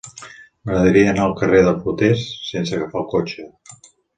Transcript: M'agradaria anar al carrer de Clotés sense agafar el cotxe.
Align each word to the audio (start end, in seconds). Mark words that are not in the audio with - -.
M'agradaria 0.69 1.11
anar 1.11 1.27
al 1.27 1.35
carrer 1.41 1.61
de 1.67 1.75
Clotés 1.83 2.27
sense 2.49 2.77
agafar 2.79 3.03
el 3.05 3.09
cotxe. 3.17 3.51